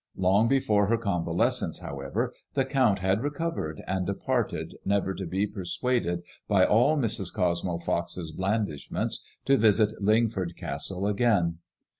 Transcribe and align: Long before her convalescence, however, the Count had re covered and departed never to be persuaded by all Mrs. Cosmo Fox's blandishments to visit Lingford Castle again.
Long 0.17 0.47
before 0.47 0.87
her 0.87 0.97
convalescence, 0.97 1.81
however, 1.81 2.33
the 2.55 2.65
Count 2.65 2.97
had 2.97 3.21
re 3.21 3.29
covered 3.29 3.83
and 3.85 4.03
departed 4.03 4.73
never 4.83 5.13
to 5.13 5.27
be 5.27 5.45
persuaded 5.45 6.23
by 6.47 6.65
all 6.65 6.97
Mrs. 6.97 7.31
Cosmo 7.31 7.77
Fox's 7.77 8.31
blandishments 8.31 9.23
to 9.45 9.57
visit 9.57 9.93
Lingford 10.01 10.57
Castle 10.57 11.05
again. 11.05 11.59